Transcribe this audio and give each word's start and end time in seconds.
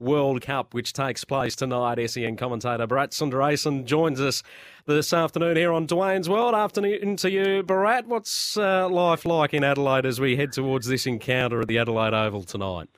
World 0.00 0.42
Cup, 0.42 0.74
which 0.74 0.92
takes 0.92 1.24
place 1.24 1.56
tonight. 1.56 1.98
SEN 2.10 2.36
commentator 2.36 2.86
Bharat 2.86 3.10
Sundaresan 3.10 3.84
joins 3.84 4.20
us 4.20 4.42
this 4.86 5.12
afternoon 5.12 5.56
here 5.56 5.72
on 5.72 5.86
Dwayne's 5.86 6.28
World. 6.28 6.54
Afternoon 6.54 7.16
to 7.16 7.30
you, 7.30 7.62
Bharat. 7.62 8.06
What's 8.06 8.56
uh, 8.56 8.88
life 8.88 9.24
like 9.24 9.54
in 9.54 9.64
Adelaide 9.64 10.06
as 10.06 10.20
we 10.20 10.36
head 10.36 10.52
towards 10.52 10.86
this 10.86 11.06
encounter 11.06 11.60
at 11.60 11.68
the 11.68 11.78
Adelaide 11.78 12.14
Oval 12.14 12.44
tonight? 12.44 12.88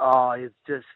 Oh, 0.00 0.30
it's 0.32 0.54
just 0.66 0.86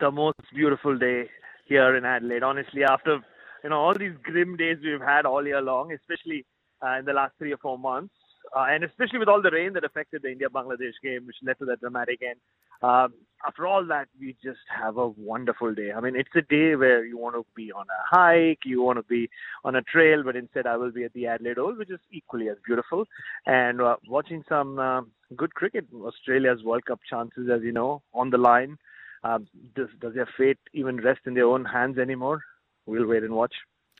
the 0.00 0.10
most 0.10 0.40
beautiful 0.54 0.98
day 0.98 1.28
here 1.66 1.96
in 1.96 2.04
Adelaide. 2.04 2.42
Honestly, 2.42 2.82
after 2.84 3.20
you 3.62 3.70
know 3.70 3.78
all 3.78 3.94
these 3.94 4.14
grim 4.22 4.56
days 4.56 4.78
we've 4.82 5.00
had 5.00 5.26
all 5.26 5.46
year 5.46 5.60
long, 5.60 5.92
especially 5.92 6.44
uh, 6.84 6.98
in 6.98 7.04
the 7.04 7.12
last 7.12 7.34
three 7.38 7.52
or 7.52 7.58
four 7.58 7.78
months, 7.78 8.14
uh, 8.56 8.66
and 8.68 8.84
especially 8.84 9.18
with 9.18 9.28
all 9.28 9.42
the 9.42 9.50
rain 9.50 9.72
that 9.74 9.84
affected 9.84 10.22
the 10.22 10.30
India-Bangladesh 10.30 10.94
game, 11.02 11.26
which 11.26 11.36
led 11.42 11.58
to 11.58 11.64
that 11.66 11.80
dramatic 11.80 12.20
end. 12.22 12.38
Um, 12.82 13.14
after 13.46 13.66
all 13.66 13.84
that, 13.86 14.08
we 14.18 14.36
just 14.42 14.60
have 14.68 14.96
a 14.96 15.08
wonderful 15.08 15.74
day. 15.74 15.92
I 15.92 16.00
mean, 16.00 16.16
it's 16.16 16.34
a 16.34 16.42
day 16.42 16.74
where 16.76 17.04
you 17.04 17.16
want 17.16 17.36
to 17.36 17.46
be 17.54 17.70
on 17.72 17.86
a 17.86 18.16
hike, 18.16 18.60
you 18.64 18.82
want 18.82 18.98
to 18.98 19.02
be 19.04 19.30
on 19.64 19.76
a 19.76 19.82
trail, 19.82 20.22
but 20.24 20.36
instead 20.36 20.66
I 20.66 20.76
will 20.76 20.90
be 20.90 21.04
at 21.04 21.12
the 21.12 21.26
Adelaide 21.26 21.58
Oval, 21.58 21.76
which 21.76 21.90
is 21.90 22.00
equally 22.10 22.48
as 22.48 22.56
beautiful, 22.66 23.06
and 23.46 23.80
uh, 23.80 23.96
watching 24.06 24.44
some 24.48 24.78
uh, 24.78 25.02
good 25.36 25.54
cricket. 25.54 25.86
Australia's 25.94 26.62
World 26.64 26.84
Cup 26.86 27.00
chances, 27.08 27.48
as 27.52 27.62
you 27.62 27.72
know, 27.72 28.02
on 28.12 28.30
the 28.30 28.38
line. 28.38 28.76
Um, 29.24 29.48
does, 29.74 29.88
does 30.00 30.14
their 30.14 30.28
fate 30.36 30.58
even 30.72 30.98
rest 30.98 31.20
in 31.26 31.34
their 31.34 31.46
own 31.46 31.64
hands 31.64 31.98
anymore? 31.98 32.42
We'll 32.86 33.06
wait 33.06 33.22
and 33.22 33.34
watch. 33.34 33.54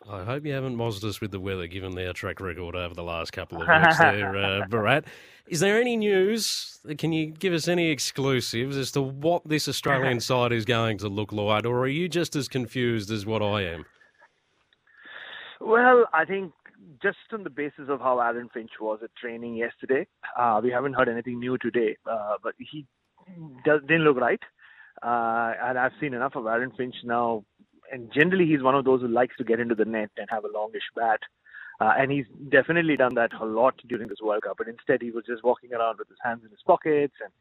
I 0.06 0.24
hope 0.24 0.44
you 0.44 0.52
haven't 0.52 0.76
mozzed 0.76 1.04
us 1.04 1.20
with 1.20 1.32
the 1.32 1.40
weather, 1.40 1.66
given 1.66 1.94
their 1.94 2.12
track 2.12 2.40
record 2.40 2.76
over 2.76 2.94
the 2.94 3.02
last 3.02 3.32
couple 3.32 3.60
of 3.60 3.68
weeks 3.82 3.98
there, 3.98 4.36
uh, 4.36 4.66
Bharat. 4.66 5.04
Is 5.48 5.60
there 5.60 5.80
any 5.80 5.96
news? 5.96 6.78
Can 6.98 7.12
you 7.12 7.26
give 7.26 7.52
us 7.52 7.68
any 7.68 7.90
exclusives 7.90 8.76
as 8.76 8.92
to 8.92 9.02
what 9.02 9.48
this 9.48 9.68
Australian 9.68 10.20
side 10.30 10.52
is 10.52 10.64
going 10.64 10.98
to 10.98 11.08
look 11.08 11.32
like, 11.32 11.64
or 11.64 11.80
are 11.80 11.88
you 11.88 12.08
just 12.08 12.36
as 12.36 12.48
confused 12.48 13.10
as 13.10 13.26
what 13.26 13.42
I 13.42 13.62
am? 13.62 13.86
Well, 15.60 16.06
I 16.12 16.24
think 16.24 16.52
just 17.02 17.18
on 17.32 17.44
the 17.44 17.50
basis 17.50 17.88
of 17.88 18.00
how 18.00 18.20
Aaron 18.20 18.48
Finch 18.52 18.70
was 18.80 19.00
at 19.02 19.14
training 19.16 19.56
yesterday, 19.56 20.06
uh, 20.38 20.60
we 20.62 20.70
haven't 20.70 20.94
heard 20.94 21.08
anything 21.08 21.40
new 21.40 21.58
today, 21.58 21.96
uh, 22.10 22.34
but 22.42 22.54
he 22.58 22.86
does, 23.64 23.80
didn't 23.82 24.04
look 24.04 24.16
right. 24.16 24.40
Uh, 25.02 25.52
and 25.62 25.78
I've 25.78 25.92
seen 26.00 26.14
enough 26.14 26.34
of 26.34 26.46
Aaron 26.46 26.72
Finch 26.76 26.94
now 27.04 27.44
and 27.92 28.12
generally 28.12 28.46
he's 28.46 28.62
one 28.62 28.74
of 28.74 28.84
those 28.84 29.00
who 29.00 29.08
likes 29.08 29.36
to 29.36 29.44
get 29.44 29.60
into 29.60 29.74
the 29.74 29.84
net 29.84 30.10
and 30.16 30.28
have 30.30 30.44
a 30.44 30.48
longish 30.48 30.82
bat. 30.94 31.20
Uh, 31.80 31.92
and 31.96 32.10
he's 32.10 32.26
definitely 32.48 32.96
done 32.96 33.14
that 33.14 33.32
a 33.40 33.44
lot 33.44 33.74
during 33.88 34.08
this 34.08 34.18
World 34.20 34.42
Cup. 34.42 34.56
But 34.58 34.66
instead, 34.66 35.00
he 35.00 35.12
was 35.12 35.24
just 35.24 35.44
walking 35.44 35.72
around 35.72 35.98
with 35.98 36.08
his 36.08 36.18
hands 36.24 36.42
in 36.42 36.50
his 36.50 36.58
pockets 36.66 37.14
and, 37.22 37.32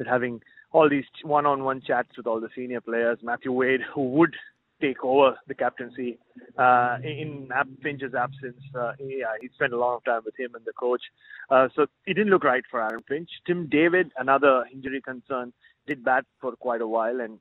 and 0.00 0.08
having 0.08 0.42
all 0.72 0.88
these 0.88 1.04
one-on-one 1.22 1.80
chats 1.86 2.16
with 2.16 2.26
all 2.26 2.40
the 2.40 2.48
senior 2.56 2.80
players. 2.80 3.18
Matthew 3.22 3.52
Wade, 3.52 3.82
who 3.94 4.10
would 4.10 4.34
take 4.80 5.04
over 5.04 5.36
the 5.46 5.54
captaincy 5.54 6.18
uh, 6.58 6.96
in 7.04 7.48
Finch's 7.82 8.14
absence. 8.14 8.60
Uh, 8.74 8.92
yeah, 8.98 9.26
he 9.40 9.48
spent 9.54 9.72
a 9.72 9.78
lot 9.78 9.96
of 9.96 10.04
time 10.04 10.22
with 10.24 10.38
him 10.38 10.56
and 10.56 10.64
the 10.64 10.72
coach. 10.72 11.02
Uh, 11.48 11.68
so 11.76 11.86
it 12.06 12.14
didn't 12.14 12.30
look 12.30 12.42
right 12.42 12.64
for 12.68 12.82
Aaron 12.82 13.04
Finch. 13.08 13.30
Tim 13.46 13.68
David, 13.70 14.10
another 14.18 14.64
injury 14.72 15.00
concern, 15.00 15.52
did 15.86 16.04
bat 16.04 16.24
for 16.40 16.56
quite 16.56 16.80
a 16.80 16.88
while 16.88 17.20
and 17.20 17.38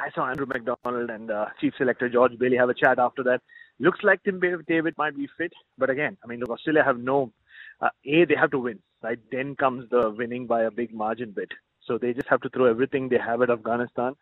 I 0.00 0.10
saw 0.14 0.30
Andrew 0.30 0.46
McDonald 0.46 1.10
and 1.10 1.30
uh, 1.30 1.46
Chief 1.60 1.74
Selector 1.76 2.08
George 2.08 2.38
Bailey 2.38 2.56
have 2.56 2.70
a 2.70 2.74
chat 2.74 2.98
after 2.98 3.22
that. 3.24 3.42
Looks 3.78 4.00
like 4.02 4.22
Tim 4.22 4.40
David 4.40 4.94
might 4.96 5.16
be 5.16 5.28
fit, 5.36 5.52
but 5.76 5.90
again, 5.90 6.16
I 6.24 6.26
mean, 6.26 6.40
look, 6.40 6.50
Australia 6.50 6.82
have 6.84 6.98
no. 6.98 7.32
Uh, 7.80 7.88
a, 8.04 8.24
they 8.24 8.34
have 8.34 8.50
to 8.50 8.58
win, 8.58 8.78
right? 9.02 9.18
Then 9.30 9.56
comes 9.56 9.88
the 9.90 10.10
winning 10.10 10.46
by 10.46 10.62
a 10.62 10.70
big 10.70 10.92
margin 10.92 11.32
bit. 11.32 11.50
So 11.86 11.98
they 11.98 12.12
just 12.12 12.28
have 12.28 12.40
to 12.42 12.50
throw 12.50 12.66
everything 12.66 13.08
they 13.08 13.18
have 13.18 13.42
at 13.42 13.50
Afghanistan. 13.50 14.14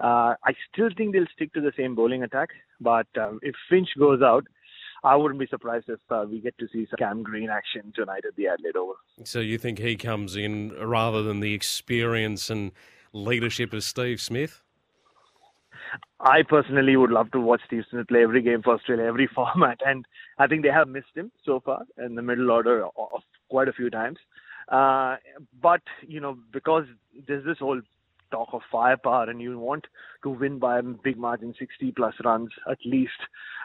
Uh, 0.00 0.34
I 0.44 0.54
still 0.72 0.90
think 0.96 1.12
they'll 1.12 1.32
stick 1.34 1.52
to 1.54 1.60
the 1.60 1.72
same 1.76 1.94
bowling 1.94 2.22
attack, 2.22 2.50
but 2.80 3.06
um, 3.20 3.40
if 3.42 3.54
Finch 3.68 3.88
goes 3.98 4.22
out, 4.22 4.46
I 5.04 5.16
wouldn't 5.16 5.40
be 5.40 5.46
surprised 5.46 5.88
if 5.88 6.00
uh, 6.10 6.24
we 6.28 6.40
get 6.40 6.56
to 6.58 6.68
see 6.72 6.86
some 6.90 6.98
Cam 6.98 7.22
Green 7.22 7.50
action 7.50 7.92
tonight 7.94 8.24
at 8.26 8.36
the 8.36 8.48
Adelaide 8.48 8.76
Oval. 8.76 8.96
So 9.24 9.40
you 9.40 9.58
think 9.58 9.78
he 9.78 9.96
comes 9.96 10.36
in 10.36 10.72
rather 10.80 11.22
than 11.22 11.40
the 11.40 11.54
experience 11.54 12.50
and 12.50 12.72
leadership 13.12 13.72
of 13.72 13.84
Steve 13.84 14.20
Smith? 14.20 14.62
I 16.20 16.42
personally 16.48 16.96
would 16.96 17.10
love 17.10 17.30
to 17.32 17.40
watch 17.40 17.60
Steve 17.66 17.84
Smith 17.90 18.08
play 18.08 18.22
every 18.22 18.42
game 18.42 18.62
for 18.62 18.74
Australia, 18.74 19.04
every 19.04 19.26
format, 19.34 19.80
and 19.84 20.04
I 20.38 20.46
think 20.46 20.62
they 20.62 20.70
have 20.70 20.88
missed 20.88 21.14
him 21.14 21.30
so 21.44 21.60
far 21.60 21.82
in 22.04 22.14
the 22.14 22.22
middle 22.22 22.50
order 22.50 22.84
of 22.84 23.22
quite 23.48 23.68
a 23.68 23.72
few 23.72 23.90
times. 23.90 24.18
Uh, 24.68 25.16
but 25.62 25.82
you 26.06 26.20
know, 26.20 26.36
because 26.52 26.84
there's 27.26 27.44
this 27.44 27.58
whole 27.58 27.80
talk 28.30 28.48
of 28.52 28.60
firepower, 28.70 29.30
and 29.30 29.40
you 29.40 29.58
want 29.58 29.86
to 30.22 30.30
win 30.30 30.58
by 30.58 30.78
a 30.78 30.82
big 30.82 31.16
margin, 31.16 31.54
60 31.58 31.92
plus 31.92 32.14
runs 32.24 32.50
at 32.70 32.78
least, 32.84 33.20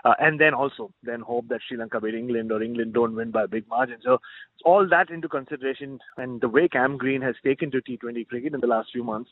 uh, 0.06 0.14
and 0.20 0.40
then 0.40 0.54
also 0.54 0.92
then 1.04 1.20
hope 1.20 1.48
that 1.50 1.60
Sri 1.68 1.78
Lanka 1.78 2.00
beat 2.00 2.16
England 2.16 2.52
or 2.52 2.62
England 2.64 2.94
don't 2.94 3.16
win 3.16 3.32
by 3.32 3.44
a 3.44 3.48
big 3.48 3.68
margin. 3.68 3.98
So 4.04 4.20
all 4.66 4.88
that 4.90 5.10
into 5.10 5.28
consideration, 5.28 6.00
and 6.18 6.42
the 6.42 6.50
way 6.50 6.68
Cam 6.68 6.98
Green 6.98 7.22
has 7.22 7.36
taken 7.44 7.72
to 7.72 7.82
T20 7.82 8.28
cricket 8.28 8.54
in 8.54 8.62
the 8.62 8.68
last 8.68 8.90
few 8.92 9.04
months, 9.04 9.32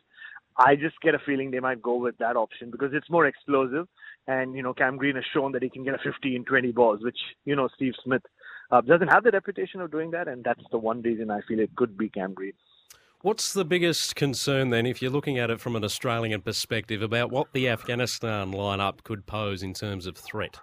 I 0.63 0.75
just 0.75 0.99
get 1.01 1.15
a 1.15 1.19
feeling 1.19 1.51
they 1.51 1.59
might 1.59 1.81
go 1.81 1.95
with 1.95 2.17
that 2.19 2.35
option 2.35 2.69
because 2.69 2.91
it's 2.93 3.09
more 3.09 3.25
explosive. 3.25 3.87
And, 4.27 4.55
you 4.55 4.61
know, 4.61 4.73
Cam 4.73 4.97
Green 4.97 5.15
has 5.15 5.25
shown 5.33 5.51
that 5.53 5.63
he 5.63 5.69
can 5.69 5.83
get 5.83 5.95
a 5.95 5.99
15, 6.03 6.45
20 6.45 6.71
balls, 6.71 6.99
which, 7.01 7.17
you 7.45 7.55
know, 7.55 7.67
Steve 7.75 7.93
Smith 8.03 8.21
uh, 8.69 8.81
doesn't 8.81 9.07
have 9.07 9.23
the 9.23 9.31
reputation 9.31 9.81
of 9.81 9.91
doing 9.91 10.11
that. 10.11 10.27
And 10.27 10.43
that's 10.43 10.63
the 10.71 10.77
one 10.77 11.01
reason 11.01 11.31
I 11.31 11.41
feel 11.47 11.59
it 11.59 11.75
could 11.75 11.97
be 11.97 12.09
Cam 12.09 12.33
Green. 12.33 12.53
What's 13.21 13.53
the 13.53 13.65
biggest 13.65 14.15
concern 14.15 14.69
then, 14.71 14.85
if 14.85 15.01
you're 15.01 15.11
looking 15.11 15.37
at 15.37 15.51
it 15.51 15.59
from 15.59 15.75
an 15.75 15.83
Australian 15.83 16.41
perspective, 16.41 17.01
about 17.01 17.31
what 17.31 17.53
the 17.53 17.69
Afghanistan 17.69 18.51
lineup 18.51 19.03
could 19.03 19.27
pose 19.27 19.61
in 19.61 19.73
terms 19.73 20.07
of 20.07 20.17
threat? 20.17 20.59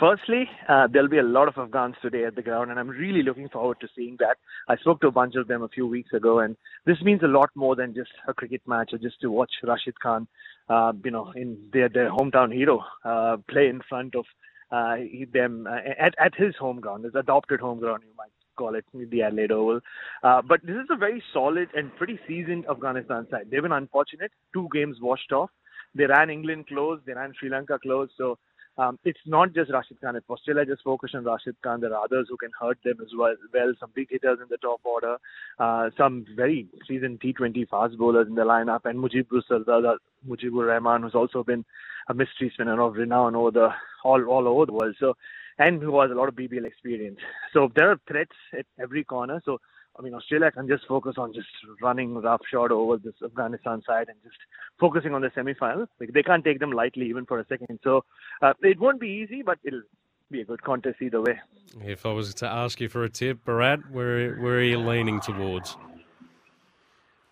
Firstly, 0.00 0.48
uh, 0.66 0.86
there'll 0.90 1.10
be 1.10 1.18
a 1.18 1.22
lot 1.22 1.46
of 1.46 1.58
Afghans 1.58 1.94
today 2.00 2.24
at 2.24 2.34
the 2.34 2.40
ground, 2.40 2.70
and 2.70 2.80
I'm 2.80 2.88
really 2.88 3.22
looking 3.22 3.50
forward 3.50 3.80
to 3.82 3.88
seeing 3.94 4.16
that. 4.18 4.38
I 4.66 4.76
spoke 4.76 5.02
to 5.02 5.08
a 5.08 5.12
bunch 5.12 5.34
of 5.36 5.46
them 5.46 5.62
a 5.62 5.68
few 5.68 5.86
weeks 5.86 6.14
ago, 6.14 6.38
and 6.38 6.56
this 6.86 6.96
means 7.02 7.22
a 7.22 7.28
lot 7.28 7.50
more 7.54 7.76
than 7.76 7.94
just 7.94 8.08
a 8.26 8.32
cricket 8.32 8.62
match 8.66 8.94
or 8.94 8.98
just 8.98 9.20
to 9.20 9.30
watch 9.30 9.50
Rashid 9.62 10.00
Khan, 10.00 10.26
uh, 10.70 10.94
you 11.04 11.10
know, 11.10 11.32
in 11.36 11.58
their 11.74 11.90
their 11.90 12.08
hometown 12.10 12.50
hero 12.50 12.82
uh, 13.04 13.36
play 13.50 13.68
in 13.68 13.82
front 13.90 14.14
of 14.14 14.24
uh, 14.72 14.96
them 15.34 15.66
uh, 15.70 15.76
at 15.98 16.14
at 16.18 16.34
his 16.34 16.56
home 16.56 16.80
ground, 16.80 17.04
his 17.04 17.14
adopted 17.14 17.60
home 17.60 17.78
ground, 17.78 18.02
you 18.06 18.14
might 18.16 18.32
call 18.56 18.74
it 18.74 18.86
the 18.94 19.22
Adelaide 19.22 19.52
Oval. 19.52 19.80
Uh, 20.22 20.40
but 20.40 20.60
this 20.64 20.76
is 20.76 20.88
a 20.90 20.96
very 20.96 21.22
solid 21.30 21.68
and 21.74 21.94
pretty 21.96 22.18
seasoned 22.26 22.64
Afghanistan 22.70 23.26
side. 23.30 23.48
They've 23.50 23.60
been 23.60 23.72
unfortunate, 23.72 24.32
two 24.54 24.66
games 24.72 24.96
washed 24.98 25.32
off. 25.32 25.50
They 25.94 26.06
ran 26.06 26.30
England 26.30 26.68
close, 26.68 27.00
they 27.04 27.12
ran 27.12 27.34
Sri 27.38 27.50
Lanka 27.50 27.78
close, 27.82 28.08
so 28.16 28.38
um, 28.78 28.98
it's 29.04 29.20
not 29.26 29.52
just 29.54 29.72
Rashid 29.72 30.00
Khan. 30.00 30.16
If 30.16 30.24
Australia 30.28 30.64
just 30.64 30.82
focus 30.82 31.10
on 31.14 31.24
Rashid 31.24 31.56
Khan, 31.62 31.80
there 31.80 31.94
are 31.94 32.04
others 32.04 32.28
who 32.30 32.36
can 32.36 32.50
hurt 32.58 32.78
them 32.84 32.96
as 33.00 33.08
well. 33.16 33.34
well 33.52 33.72
some 33.78 33.90
big 33.94 34.08
hitters 34.10 34.38
in 34.40 34.46
the 34.48 34.56
top 34.58 34.80
order, 34.84 35.16
uh, 35.58 35.90
some 35.96 36.24
very 36.34 36.66
seasoned 36.88 37.20
T20 37.20 37.68
fast 37.68 37.98
bowlers 37.98 38.28
in 38.28 38.34
the 38.34 38.42
lineup, 38.42 38.84
and 38.84 38.98
Mujibur 38.98 39.42
Sardar, 39.46 39.96
Mujeeb 40.28 40.56
Ur 40.56 40.66
Rahman, 40.66 41.02
who's 41.02 41.14
also 41.14 41.42
been 41.42 41.64
a 42.08 42.14
mystery 42.14 42.50
spinner 42.52 42.80
of 42.80 42.94
renown 42.94 43.34
over 43.34 43.50
the 43.50 43.68
all 44.04 44.24
all 44.24 44.48
over 44.48 44.66
the 44.66 44.72
world. 44.72 44.96
So, 44.98 45.14
and 45.58 45.82
who 45.82 46.00
has 46.00 46.10
a 46.10 46.14
lot 46.14 46.28
of 46.28 46.34
BBL 46.34 46.64
experience. 46.64 47.18
So 47.52 47.70
there 47.74 47.90
are 47.90 48.00
threats 48.08 48.36
at 48.58 48.66
every 48.80 49.04
corner. 49.04 49.42
So 49.44 49.58
I 50.00 50.02
mean, 50.02 50.14
Australia 50.14 50.50
can 50.50 50.66
just 50.66 50.86
focus 50.86 51.16
on 51.18 51.34
just 51.34 51.48
running 51.82 52.14
roughshod 52.14 52.72
over 52.72 52.96
this 52.96 53.12
Afghanistan 53.22 53.82
side 53.86 54.08
and 54.08 54.16
just 54.24 54.38
focusing 54.78 55.12
on 55.12 55.20
the 55.20 55.30
semi-final. 55.34 55.86
Like, 56.00 56.14
they 56.14 56.22
can't 56.22 56.42
take 56.42 56.58
them 56.58 56.72
lightly 56.72 57.06
even 57.10 57.26
for 57.26 57.38
a 57.38 57.44
second. 57.46 57.80
So 57.84 58.06
uh, 58.40 58.54
it 58.62 58.80
won't 58.80 58.98
be 58.98 59.08
easy, 59.08 59.42
but 59.42 59.58
it'll 59.62 59.82
be 60.30 60.40
a 60.40 60.46
good 60.46 60.62
contest 60.62 61.02
either 61.02 61.20
way. 61.20 61.38
If 61.84 62.06
I 62.06 62.12
was 62.12 62.32
to 62.36 62.46
ask 62.46 62.80
you 62.80 62.88
for 62.88 63.04
a 63.04 63.10
tip, 63.10 63.44
Bharat, 63.44 63.90
where 63.90 64.36
where 64.36 64.54
are 64.54 64.62
you 64.62 64.78
leaning 64.78 65.20
towards? 65.20 65.76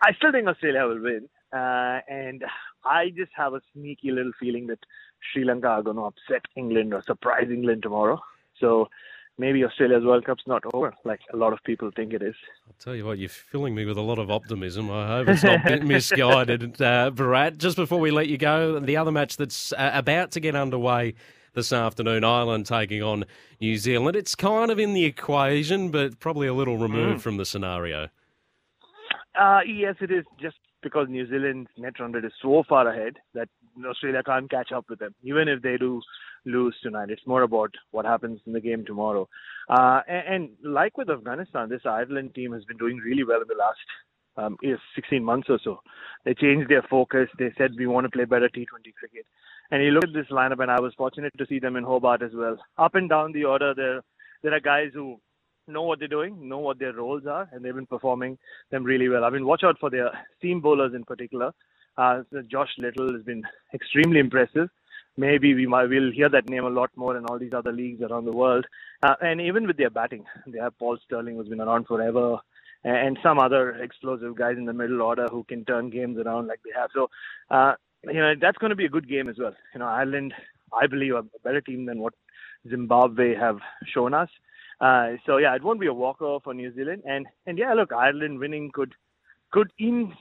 I 0.03 0.13
still 0.13 0.33
think 0.33 0.47
Australia 0.47 0.87
will 0.87 1.01
win, 1.01 1.29
uh, 1.53 2.01
and 2.07 2.45
I 2.85 3.09
just 3.17 3.33
have 3.35 3.55
a 3.55 3.63
sneaky 3.73 4.11
little 4.11 4.33
feeling 4.39 4.67
that 4.67 4.81
Sri 5.33 5.45
Lanka 5.45 5.69
are 5.69 5.83
going 5.83 5.97
to 5.97 6.03
upset 6.03 6.43
England 6.55 6.93
or 6.93 7.03
surprise 7.03 7.49
England 7.51 7.83
tomorrow. 7.83 8.21
So 8.61 8.91
maybe 9.39 9.65
Australia's 9.65 10.05
World 10.05 10.25
Cup's 10.25 10.43
not 10.47 10.63
over, 10.75 10.93
like 11.05 11.21
a 11.33 11.37
lot 11.37 11.53
of 11.53 11.61
people 11.65 11.91
think 11.95 12.13
it 12.13 12.23
is. 12.23 12.35
I'll 12.67 12.75
tell 12.79 12.95
you 12.95 13.07
what, 13.07 13.19
you're 13.19 13.29
filling 13.29 13.75
me 13.75 13.85
with 13.85 13.97
a 13.97 14.03
lot 14.03 14.19
of 14.19 14.31
optimism. 14.31 14.91
I 14.91 15.07
hope 15.07 15.29
it's 15.29 15.45
not 15.45 15.65
misguided. 15.85 16.81
Uh, 16.81 17.11
just 17.53 17.77
before 17.77 18.01
we 18.01 18.11
let 18.11 18.29
you 18.29 18.37
go, 18.37 18.79
the 18.81 18.97
other 18.97 19.13
match 19.13 19.37
that's 19.37 19.73
uh, 19.73 19.91
about 19.95 20.33
to 20.33 20.41
get 20.41 20.55
underway 20.55 21.15
this 21.55 21.73
afternoon, 21.73 22.25
Ireland 22.25 22.67
taking 22.67 23.03
on 23.03 23.25
New 23.61 23.77
Zealand. 23.77 24.17
It's 24.17 24.35
kind 24.35 24.71
of 24.71 24.79
in 24.79 24.93
the 24.93 25.05
equation, 25.05 25.91
but 25.91 26.21
probably 26.21 26.47
a 26.47 26.55
little 26.55 26.77
removed 26.77 27.19
mm. 27.19 27.21
from 27.23 27.37
the 27.37 27.45
scenario. 27.45 28.09
Uh, 29.39 29.61
yes, 29.67 29.95
it 30.01 30.11
is 30.11 30.25
just 30.41 30.57
because 30.83 31.09
New 31.09 31.29
Zealand's 31.29 31.71
net 31.77 31.99
run 31.99 32.13
rate 32.13 32.25
is 32.25 32.33
so 32.43 32.63
far 32.69 32.89
ahead 32.89 33.17
that 33.35 33.49
Australia 33.85 34.23
can't 34.25 34.51
catch 34.51 34.73
up 34.73 34.87
with 34.89 34.99
them, 34.99 35.15
even 35.23 35.49
if 35.49 35.63
they 35.63 35.77
do 35.77 36.01
lose 36.45 36.77
tonight. 36.83 37.11
It's 37.11 37.27
more 37.27 37.43
about 37.43 37.75
what 37.91 38.05
happens 38.05 38.41
in 38.47 38.53
the 38.53 38.61
game 38.61 38.85
tomorrow. 38.85 39.29
Uh, 39.69 40.01
and, 40.09 40.35
and, 40.35 40.51
like 40.63 40.97
with 40.97 41.11
Afghanistan, 41.11 41.69
this 41.69 41.83
Ireland 41.85 42.35
team 42.35 42.53
has 42.53 42.65
been 42.65 42.77
doing 42.77 42.99
really 42.99 43.25
well 43.25 43.41
in 43.41 43.49
the 43.49 43.55
last 43.59 43.79
um, 44.37 44.57
16 44.95 45.23
months 45.23 45.49
or 45.51 45.59
so. 45.63 45.81
They 46.25 46.35
changed 46.35 46.71
their 46.71 46.83
focus. 46.83 47.29
They 47.39 47.53
said 47.59 47.73
we 47.77 47.87
want 47.87 48.05
to 48.05 48.11
play 48.11 48.25
better 48.25 48.49
T20 48.49 48.95
cricket. 48.99 49.27
And 49.71 49.83
you 49.83 49.91
look 49.91 50.05
at 50.05 50.15
this 50.15 50.31
lineup, 50.31 50.63
and 50.63 50.71
I 50.71 50.81
was 50.81 50.95
fortunate 50.97 51.35
to 51.37 51.47
see 51.47 51.59
them 51.59 51.77
in 51.77 51.85
Hobart 51.85 52.23
as 52.23 52.31
well. 52.35 52.57
Up 52.79 52.95
and 52.95 53.09
down 53.09 53.33
the 53.33 53.45
order, 53.45 53.75
there 53.75 54.01
there 54.43 54.55
are 54.55 54.61
guys 54.61 54.91
who 54.95 55.21
know 55.69 55.83
what 55.83 55.99
they're 55.99 56.09
doing, 56.09 56.49
know 56.49 56.59
what 56.59 56.79
their 56.79 56.93
roles 56.93 57.27
are, 57.27 57.49
and 57.53 57.65
they've 57.65 57.75
been 57.75 57.87
performing 57.87 58.39
them 58.71 58.85
really 58.85 59.09
well. 59.09 59.25
I 59.25 59.31
mean, 59.31 59.47
watch 59.47 59.63
out 59.65 59.79
for 59.79 59.91
their 59.91 60.11
seam 60.41 60.61
bowlers 60.61 60.95
in 60.95 61.05
particular. 61.05 61.53
Uh, 61.97 62.23
Josh 62.51 62.71
Little 62.79 63.13
has 63.13 63.23
been 63.23 63.43
extremely 63.75 64.21
impressive. 64.21 64.69
Maybe 65.17 65.53
we 65.55 65.67
might 65.67 65.89
will 65.89 66.13
hear 66.13 66.29
that 66.29 66.49
name 66.49 66.65
a 66.65 66.71
lot 66.71 66.91
more 66.95 67.17
in 67.17 67.27
all 67.27 67.39
these 67.39 67.53
other 67.53 67.73
leagues 67.73 68.03
around 68.03 68.25
the 68.25 68.33
world. 68.33 68.67
Uh, 69.03 69.15
and 69.21 69.41
even 69.41 69.67
with 69.67 69.77
their 69.77 69.91
batting, 69.91 70.25
they 70.47 70.61
have 70.61 70.79
Paul 70.79 70.97
Stirling, 71.05 71.35
who's 71.35 71.49
been 71.49 71.61
around 71.61 71.89
forever, 71.89 72.39
and 72.85 73.19
some 73.21 73.41
other 73.41 73.71
explosive 73.83 74.37
guys 74.37 74.57
in 74.57 74.65
the 74.65 74.73
middle 74.73 75.03
order 75.03 75.27
who 75.27 75.43
can 75.43 75.65
turn 75.65 75.91
games 75.91 76.19
around 76.19 76.47
like 76.47 76.61
they 76.65 76.71
have. 76.79 76.91
So, 76.95 77.11
uh, 77.51 77.75
you 78.05 78.21
know, 78.21 78.35
that's 78.41 78.59
going 78.59 78.71
to 78.71 78.77
be 78.77 78.85
a 78.85 78.91
good 78.91 79.09
game 79.09 79.29
as 79.29 79.37
well. 79.37 79.55
You 79.75 79.81
know, 79.81 79.87
Ireland, 79.87 80.35
I 80.73 80.87
believe, 80.87 81.15
are 81.15 81.19
a 81.19 81.41
better 81.43 81.61
team 81.61 81.87
than 81.87 81.99
what 81.99 82.15
Zimbabwe 82.69 83.35
have 83.35 83.59
shown 83.93 84.15
us. 84.15 84.29
Uh, 84.81 85.17
so 85.27 85.39
yeah, 85.39 85.55
it 85.57 85.63
won't 85.65 85.81
be 85.81 85.87
a 85.87 85.93
walkover 85.93 86.41
for 86.43 86.55
New 86.55 86.73
Zealand, 86.75 87.03
and 87.05 87.27
and 87.47 87.59
yeah, 87.59 87.75
look, 87.75 87.93
Ireland 87.93 88.39
winning 88.39 88.71
could 88.73 88.95
could 89.51 89.73
in 89.79 90.13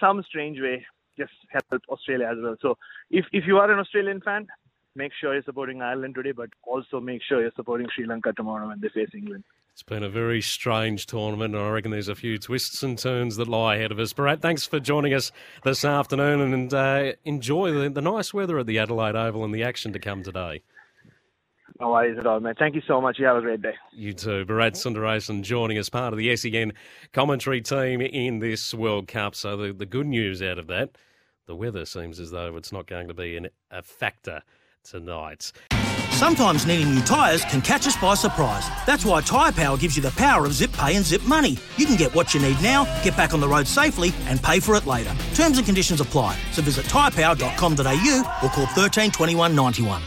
some 0.00 0.22
strange 0.22 0.58
way 0.60 0.86
just 1.18 1.32
help 1.50 1.82
Australia 1.88 2.28
as 2.30 2.38
well. 2.40 2.56
So 2.60 2.78
if 3.10 3.26
if 3.32 3.44
you 3.46 3.58
are 3.58 3.70
an 3.70 3.78
Australian 3.78 4.20
fan, 4.20 4.46
make 4.94 5.12
sure 5.20 5.34
you're 5.34 5.42
supporting 5.42 5.82
Ireland 5.82 6.14
today, 6.14 6.32
but 6.32 6.50
also 6.62 7.00
make 7.00 7.20
sure 7.22 7.42
you're 7.42 7.52
supporting 7.56 7.88
Sri 7.94 8.06
Lanka 8.06 8.32
tomorrow 8.32 8.68
when 8.68 8.80
they 8.80 8.88
face 8.88 9.10
England. 9.14 9.44
It's 9.72 9.82
been 9.82 10.02
a 10.02 10.08
very 10.08 10.40
strange 10.40 11.04
tournament, 11.04 11.54
and 11.54 11.62
I 11.62 11.68
reckon 11.68 11.90
there's 11.90 12.08
a 12.08 12.14
few 12.14 12.38
twists 12.38 12.82
and 12.82 12.98
turns 12.98 13.36
that 13.36 13.46
lie 13.46 13.76
ahead 13.76 13.92
of 13.92 13.98
us. 13.98 14.14
Bharat, 14.14 14.40
thanks 14.40 14.66
for 14.66 14.80
joining 14.80 15.12
us 15.12 15.32
this 15.64 15.84
afternoon, 15.84 16.40
and 16.40 16.72
uh, 16.72 17.12
enjoy 17.26 17.70
the, 17.72 17.90
the 17.90 18.00
nice 18.00 18.32
weather 18.32 18.58
at 18.58 18.66
the 18.66 18.78
Adelaide 18.78 19.14
Oval 19.14 19.44
and 19.44 19.54
the 19.54 19.62
action 19.62 19.92
to 19.92 19.98
come 19.98 20.22
today. 20.22 20.62
No 21.80 21.90
worries 21.90 22.18
at 22.18 22.26
all, 22.26 22.40
man. 22.40 22.54
Thank 22.58 22.74
you 22.74 22.82
so 22.86 23.00
much. 23.00 23.18
You 23.18 23.26
have 23.26 23.36
a 23.36 23.40
great 23.40 23.62
day. 23.62 23.74
You 23.92 24.12
too. 24.12 24.44
Bharat 24.46 24.72
Sundaresan 24.72 25.42
joining 25.42 25.78
us 25.78 25.88
part 25.88 26.12
of 26.12 26.18
the 26.18 26.34
SEN 26.36 26.72
commentary 27.12 27.60
team 27.60 28.00
in 28.00 28.38
this 28.38 28.72
World 28.72 29.08
Cup. 29.08 29.34
So 29.34 29.56
the, 29.56 29.72
the 29.72 29.86
good 29.86 30.06
news 30.06 30.42
out 30.42 30.58
of 30.58 30.66
that, 30.68 30.96
the 31.46 31.54
weather 31.54 31.84
seems 31.84 32.18
as 32.18 32.30
though 32.30 32.56
it's 32.56 32.72
not 32.72 32.86
going 32.86 33.08
to 33.08 33.14
be 33.14 33.36
an, 33.36 33.48
a 33.70 33.82
factor 33.82 34.42
tonight. 34.84 35.52
Sometimes 36.10 36.66
needing 36.66 36.94
new 36.94 37.02
tyres 37.02 37.44
can 37.44 37.60
catch 37.60 37.86
us 37.86 37.96
by 37.98 38.14
surprise. 38.14 38.66
That's 38.86 39.04
why 39.04 39.20
Tyre 39.20 39.52
Power 39.52 39.76
gives 39.76 39.96
you 39.96 40.02
the 40.02 40.12
power 40.12 40.46
of 40.46 40.54
zip 40.54 40.72
pay 40.72 40.96
and 40.96 41.04
zip 41.04 41.22
money. 41.24 41.58
You 41.76 41.84
can 41.84 41.96
get 41.96 42.14
what 42.14 42.32
you 42.32 42.40
need 42.40 42.60
now, 42.62 42.84
get 43.04 43.14
back 43.18 43.34
on 43.34 43.40
the 43.40 43.48
road 43.48 43.66
safely, 43.66 44.14
and 44.26 44.42
pay 44.42 44.60
for 44.60 44.76
it 44.76 44.86
later. 44.86 45.14
Terms 45.34 45.58
and 45.58 45.66
conditions 45.66 46.00
apply. 46.00 46.38
So 46.52 46.62
visit 46.62 46.86
tyrepower.com.au 46.86 48.38
or 48.42 48.48
call 48.48 48.66
13 48.66 49.10
21 49.10 49.54
91. 49.54 50.02